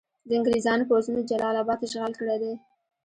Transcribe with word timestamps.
د 0.27 0.29
انګریزانو 0.37 0.87
پوځونو 0.89 1.27
جلال 1.29 1.55
اباد 1.63 1.79
اشغال 1.87 2.13
کړی 2.19 2.37
دی. 2.41 2.53